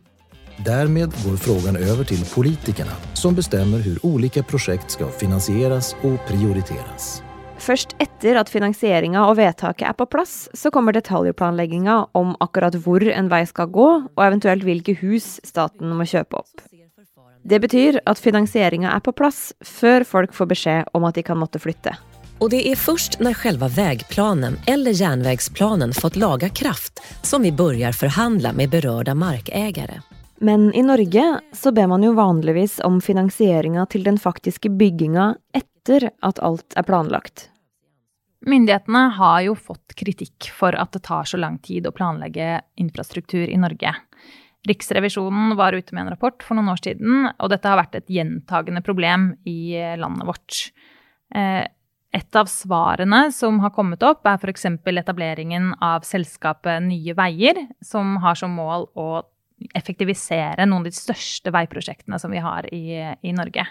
Dermed 0.64 1.12
går 1.24 1.36
frågan 1.36 1.76
over 1.76 2.04
til 2.04 2.22
politikerne, 2.32 2.94
som 3.14 3.34
bestemmer 3.36 3.82
hvordan 3.84 4.00
ulike 4.08 4.40
prosjekt 4.42 4.94
skal 4.94 5.10
finansieres 5.12 5.92
og 6.00 6.16
prioriteres. 6.30 7.18
Først 7.60 7.92
etter 8.00 8.38
at 8.40 8.48
finansieringa 8.52 9.26
og 9.28 9.36
vedtaket 9.36 9.84
er 9.90 9.96
på 9.96 10.06
plass, 10.08 10.48
så 10.56 10.72
kommer 10.72 10.96
detaljplanlegginga 10.96 11.98
om 12.16 12.32
akkurat 12.40 12.76
hvor 12.84 13.04
en 13.04 13.28
vei 13.32 13.42
skal 13.48 13.68
gå, 13.72 13.90
og 14.08 14.24
eventuelt 14.24 14.64
hvilke 14.64 14.96
hus 15.02 15.36
staten 15.44 15.92
må 15.92 16.08
kjøpe 16.08 16.40
opp. 16.40 16.64
Det 17.44 17.60
betyr 17.60 18.00
at 18.08 18.18
finansieringa 18.18 18.90
er 18.96 19.04
på 19.04 19.12
plass 19.12 19.52
før 19.64 20.08
folk 20.08 20.32
får 20.34 20.52
beskjed 20.56 20.92
om 20.96 21.04
at 21.04 21.20
de 21.20 21.24
kan 21.24 21.38
måtte 21.38 21.60
flytte. 21.60 21.92
Og 22.40 22.50
det 22.52 22.64
er 22.68 22.80
først 22.80 23.20
når 23.20 23.36
selve 23.44 23.68
veiplanen 23.76 24.56
eller 24.68 24.96
jernveiplanen 24.96 25.92
fått 25.96 26.16
laga 26.20 26.48
kraft 26.48 27.00
som 27.24 27.44
vi 27.44 27.52
begynner 27.52 27.96
forhandle 27.96 28.52
med 28.56 28.72
berørte 28.72 29.16
markägare. 29.16 30.02
Men 30.38 30.68
i 30.74 30.82
Norge 30.84 31.40
så 31.52 31.72
ber 31.72 31.88
man 31.88 32.04
jo 32.04 32.12
vanligvis 32.16 32.78
om 32.84 33.00
finansieringa 33.00 33.86
til 33.92 34.04
den 34.04 34.18
faktiske 34.20 34.70
bygginga 34.76 35.30
etter 35.56 36.10
at 36.26 36.40
alt 36.44 36.76
er 36.76 36.84
planlagt. 36.84 37.48
Myndighetene 38.46 39.08
har 39.16 39.40
jo 39.46 39.54
fått 39.56 39.96
kritikk 39.96 40.50
for 40.54 40.76
at 40.76 40.92
det 40.92 41.06
tar 41.08 41.24
så 41.26 41.40
lang 41.40 41.56
tid 41.64 41.88
å 41.88 41.94
planlegge 41.94 42.60
infrastruktur 42.78 43.46
i 43.48 43.56
Norge. 43.58 43.94
Riksrevisjonen 44.66 45.54
var 45.56 45.72
ute 45.72 45.94
med 45.94 46.04
en 46.04 46.12
rapport 46.12 46.44
for 46.44 46.58
noen 46.58 46.74
år 46.74 46.82
siden, 46.82 47.30
og 47.38 47.50
dette 47.50 47.70
har 47.70 47.80
vært 47.80 47.96
et 48.00 48.12
gjentagende 48.12 48.82
problem 48.84 49.30
i 49.48 49.72
landet 49.98 50.28
vårt. 50.28 50.60
Eh, 51.34 51.64
et 52.16 52.38
av 52.38 52.48
svarene 52.50 53.30
som 53.34 53.58
har 53.62 53.72
kommet 53.74 54.04
opp, 54.06 54.26
er 54.26 54.38
f.eks. 54.40 54.68
etableringen 54.74 55.72
av 55.82 56.06
selskapet 56.06 56.84
Nye 56.84 57.16
Veier, 57.16 57.66
som 57.84 58.16
har 58.22 58.38
som 58.38 58.54
mål 58.56 58.88
å 58.94 59.08
effektivisere 59.76 60.66
noen 60.68 60.84
av 60.84 60.88
de 60.90 60.94
største 60.94 61.52
veiprosjektene 61.54 62.18
som 62.20 62.32
vi 62.32 62.42
har 62.44 62.68
i, 62.74 62.98
i, 63.00 63.32
Norge. 63.36 63.64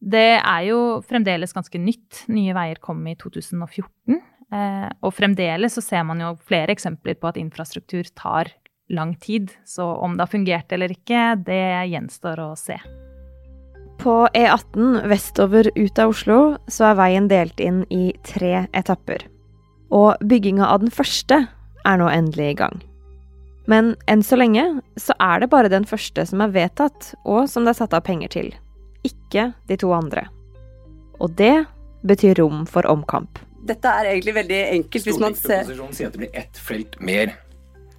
Det 0.00 0.30
er 0.38 0.62
jo 0.66 0.80
fremdeles 1.06 1.54
ganske 1.54 1.78
nytt. 1.80 2.24
Nye 2.32 2.56
Veier 2.56 2.80
kom 2.82 3.04
i 3.06 3.14
2014. 3.18 4.18
Eh, 4.48 4.88
og 5.04 5.14
fremdeles 5.14 5.76
så 5.76 5.84
ser 5.84 6.06
man 6.08 6.22
jo 6.24 6.32
flere 6.48 6.74
eksempler 6.74 7.18
på 7.20 7.30
at 7.30 7.38
infrastruktur 7.40 8.08
tar 8.18 8.50
lang 8.90 9.14
tid. 9.20 9.52
Så 9.68 9.84
om 9.84 10.16
det 10.16 10.26
har 10.26 10.32
fungert 10.32 10.72
eller 10.74 10.94
ikke, 10.94 11.36
det 11.46 11.62
gjenstår 11.92 12.42
å 12.42 12.52
se. 12.58 12.78
På 13.98 14.28
E18 14.34 15.08
vestover 15.10 15.70
ut 15.74 15.98
av 15.98 16.12
Oslo 16.14 16.40
så 16.70 16.90
er 16.90 17.00
veien 17.00 17.30
delt 17.30 17.58
inn 17.60 17.82
i 17.90 18.12
tre 18.26 18.68
etapper. 18.76 19.26
Og 19.90 20.20
bygginga 20.22 20.68
av 20.68 20.84
den 20.84 20.94
første 20.94 21.42
er 21.48 21.98
nå 21.98 22.10
endelig 22.12 22.52
i 22.52 22.60
gang. 22.62 22.87
Men 23.68 23.92
enn 24.08 24.22
så 24.24 24.38
lenge 24.40 24.64
så 24.96 25.12
er 25.20 25.42
det 25.42 25.50
bare 25.52 25.68
den 25.68 25.84
første 25.88 26.24
som 26.26 26.40
er 26.40 26.54
vedtatt, 26.54 27.12
og 27.28 27.48
som 27.52 27.66
det 27.66 27.74
er 27.74 27.80
satt 27.82 27.96
av 27.96 28.06
penger 28.06 28.32
til. 28.32 28.48
Ikke 29.04 29.50
de 29.68 29.76
to 29.80 29.92
andre. 29.92 30.24
Og 31.20 31.34
det 31.36 31.66
betyr 32.08 32.40
rom 32.40 32.64
for 32.70 32.88
omkamp. 32.88 33.42
Dette 33.68 33.90
er 33.90 34.12
egentlig 34.14 34.34
veldig 34.38 34.62
enkelt 34.78 35.08
hvis 35.08 35.20
man 35.20 35.34
ser 35.36 35.66
Stortingsproposisjonen 35.66 35.96
sier 35.98 36.08
at 36.08 36.16
det 36.16 36.22
blir 36.22 36.40
ett 36.40 36.60
felt 36.62 36.96
mer 37.04 37.34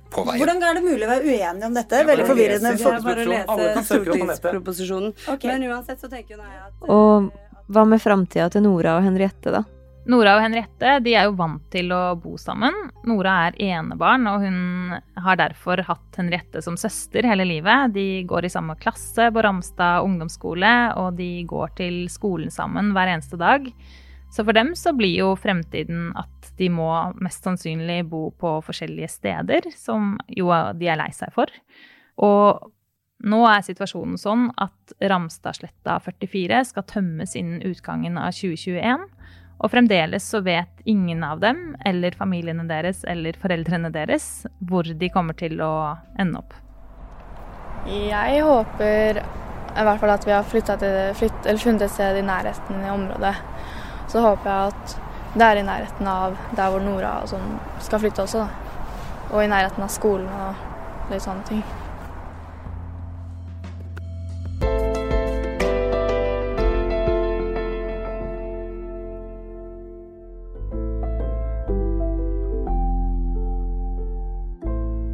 på 0.10 0.24
veien. 0.26 0.40
Hvordan 0.42 0.64
er 0.66 0.80
det 0.80 0.84
mulig 0.86 1.06
å 1.06 1.10
være 1.12 1.36
uenig 1.36 1.68
om 1.68 1.76
dette? 1.78 2.04
Veldig 2.10 2.28
forvirrende. 2.32 2.72
Det 2.80 2.88
er 2.90 3.04
bare 3.06 3.26
å 3.26 3.58
lese 3.60 3.84
stortingsproposisjonen. 3.92 5.14
Okay. 5.36 5.52
Men 5.52 5.68
uansett 5.70 6.02
så 6.02 6.10
tenker 6.10 6.40
jeg 6.40 6.64
at 6.66 6.90
Og 6.90 7.30
hva 7.70 7.86
med 7.86 8.02
framtida 8.02 8.50
til 8.50 8.66
Nora 8.66 8.98
og 8.98 9.06
Henriette, 9.06 9.54
da? 9.54 9.68
Nora 10.10 10.34
og 10.38 10.42
Henriette 10.42 10.96
de 11.06 11.14
er 11.14 11.28
jo 11.28 11.36
vant 11.38 11.62
til 11.70 11.92
å 11.94 12.16
bo 12.18 12.34
sammen. 12.42 12.74
Nora 13.06 13.36
er 13.46 13.58
enebarn, 13.62 14.26
og 14.32 14.42
hun 14.42 14.96
har 15.22 15.38
derfor 15.38 15.84
hatt 15.86 16.18
Henriette 16.18 16.64
som 16.66 16.78
søster 16.82 17.28
hele 17.30 17.46
livet. 17.46 17.94
De 17.94 18.24
går 18.30 18.48
i 18.48 18.52
samme 18.54 18.74
klasse 18.82 19.28
på 19.30 19.44
Ramstad 19.46 20.08
ungdomsskole, 20.08 20.72
og 20.98 21.20
de 21.20 21.44
går 21.50 21.76
til 21.78 22.00
skolen 22.10 22.50
sammen 22.54 22.90
hver 22.96 23.12
eneste 23.14 23.38
dag. 23.38 23.70
Så 24.34 24.46
for 24.46 24.58
dem 24.58 24.74
så 24.78 24.96
blir 24.98 25.14
jo 25.14 25.30
fremtiden 25.38 26.10
at 26.18 26.50
de 26.58 26.72
må 26.74 26.90
mest 27.22 27.46
sannsynlig 27.46 28.02
bo 28.10 28.30
på 28.38 28.58
forskjellige 28.66 29.12
steder, 29.14 29.70
som 29.78 30.16
jo 30.34 30.50
de 30.78 30.90
er 30.90 31.00
lei 31.02 31.10
seg 31.14 31.34
for. 31.38 31.54
Og 32.26 32.66
nå 33.30 33.44
er 33.50 33.66
situasjonen 33.66 34.18
sånn 34.18 34.48
at 34.58 34.98
Ramstadsletta 35.12 36.00
44 36.06 36.64
skal 36.72 36.88
tømmes 36.90 37.36
innen 37.38 37.62
utgangen 37.68 38.18
av 38.18 38.34
2021. 38.38 39.06
Og 39.60 39.72
fremdeles 39.74 40.24
så 40.24 40.40
vet 40.46 40.84
ingen 40.88 41.24
av 41.24 41.42
dem, 41.44 41.76
eller 41.86 42.16
familiene 42.16 42.64
deres 42.70 43.04
eller 43.04 43.36
foreldrene 43.40 43.92
deres, 43.92 44.48
hvor 44.60 44.88
de 44.88 45.12
kommer 45.12 45.36
til 45.40 45.60
å 45.62 45.74
ende 46.20 46.40
opp. 46.40 46.56
Jeg 47.90 48.44
håper 48.44 49.20
i 49.20 49.84
hvert 49.86 50.00
fall 50.02 50.12
at 50.16 50.26
vi 50.28 50.34
har 50.34 50.48
til, 50.48 50.96
flytt, 51.20 51.52
funnet 51.62 51.86
et 51.86 51.94
sted 51.94 52.20
i 52.20 52.26
nærheten 52.26 52.84
i 52.84 52.92
området 52.92 53.36
så 54.10 54.22
håper 54.24 54.50
jeg 54.50 54.72
at 54.72 54.96
det 55.36 55.46
er 55.46 55.60
i 55.60 55.66
nærheten 55.66 56.08
av 56.10 56.38
der 56.58 56.72
hvor 56.74 56.82
Nora 56.82 57.12
sånn 57.30 57.60
skal 57.86 58.02
flytte 58.02 58.26
også. 58.26 58.42
Da. 58.42 59.28
Og 59.30 59.44
i 59.44 59.52
nærheten 59.52 59.86
av 59.86 59.92
skolen 59.94 60.30
og 60.34 61.12
litt 61.14 61.26
sånne 61.26 61.46
ting. 61.46 61.62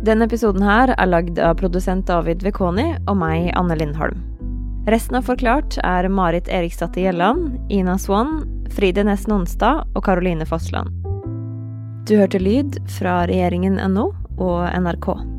Denne 0.06 0.28
episoden 0.28 0.62
her 0.62 0.92
er 0.94 1.08
lagd 1.10 1.40
av 1.42 1.56
produsent 1.58 2.06
David 2.06 2.44
Vekoni 2.46 2.92
og 3.10 3.16
meg, 3.18 3.48
Anne 3.58 3.74
Lindholm. 3.80 4.20
Resten 4.92 5.18
av 5.18 5.26
Forklart 5.26 5.80
er 5.82 6.06
Marit 6.14 6.46
Eriksdatter 6.52 7.08
Gjelland, 7.08 7.56
Ina 7.74 7.96
Swann, 7.98 8.44
Fride 8.76 9.02
Nesten 9.08 9.34
Onsdag 9.34 9.82
og 9.96 10.06
Karoline 10.06 10.46
Fossland. 10.46 10.94
Du 12.06 12.20
hørte 12.20 12.38
lyd 12.38 12.78
fra 13.00 13.24
regjeringen.no 13.26 14.12
og 14.38 14.60
NRK. 14.78 15.35